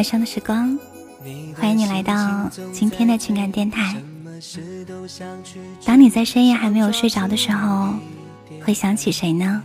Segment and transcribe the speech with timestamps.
[0.00, 0.78] 晚上的时光，
[1.54, 3.94] 欢迎你来到今天的情感电台。
[5.84, 7.92] 当你在深夜还没有睡着的时候，
[8.64, 9.62] 会想起谁呢？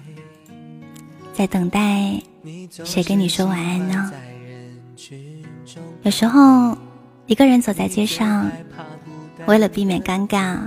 [1.34, 2.22] 在等待
[2.84, 4.12] 谁跟你说晚安呢？
[6.04, 6.78] 有时候，
[7.28, 8.52] 一个人走在街上，
[9.46, 10.60] 为了避免尴尬，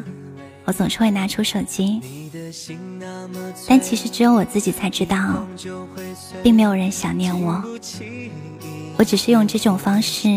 [0.64, 2.27] 我总是会拿出手机。
[3.68, 5.46] 但其实只有我自己才知道，
[6.42, 7.62] 并没有人想念我。
[8.96, 10.28] 我只是用这种方式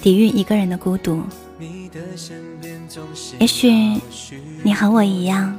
[0.00, 1.22] 抵御一个人的孤独。
[3.38, 3.70] 也许
[4.62, 5.56] 你和我一样，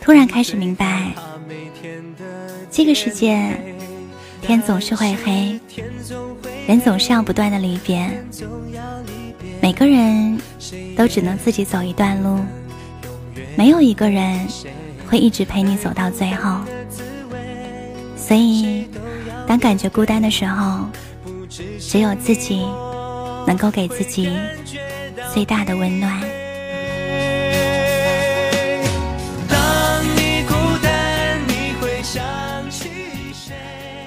[0.00, 1.12] 突然开始明白，
[2.70, 3.56] 这个世界
[4.40, 5.60] 天总是会黑，
[6.66, 8.10] 人总是要不断的离别，
[9.60, 10.38] 每个人
[10.96, 12.40] 都只能自己走一段路。
[13.58, 14.46] 没有一个人
[15.10, 16.60] 会一直陪你走到最后，
[18.16, 18.88] 所以
[19.48, 20.86] 当感觉孤单的时候，
[21.80, 22.64] 只有自己
[23.48, 24.30] 能够给自己
[25.34, 26.20] 最大的温暖。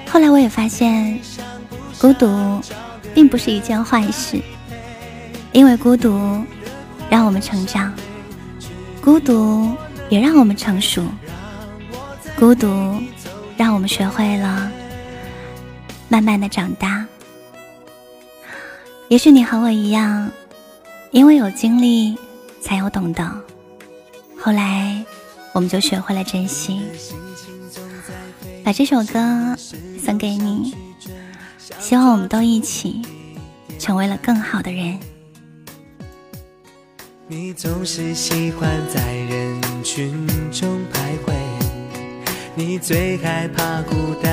[0.08, 1.20] 后来我也发现，
[2.00, 2.58] 孤独
[3.12, 4.40] 并不是一件坏事，
[5.52, 6.42] 因为孤独
[7.10, 7.92] 让我们成长。
[9.02, 9.68] 孤独
[10.08, 11.04] 也让我们成熟，
[12.38, 13.02] 孤独
[13.56, 14.70] 让我们学会了
[16.08, 17.04] 慢慢的长大。
[19.08, 20.30] 也许你和我一样，
[21.10, 22.16] 因为有经历，
[22.60, 23.28] 才有懂得。
[24.38, 25.04] 后来，
[25.52, 26.80] 我们就学会了珍惜。
[28.62, 29.56] 把这首歌
[30.00, 30.76] 送给你，
[31.80, 33.02] 希望我们都一起
[33.80, 34.96] 成为了更好的人。
[37.34, 41.32] 你总是喜欢在人群中徘徊，
[42.54, 44.31] 你最害怕孤单。